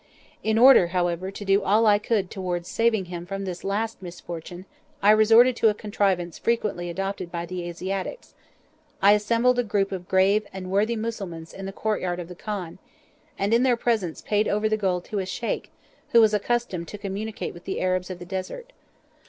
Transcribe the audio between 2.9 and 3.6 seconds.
him from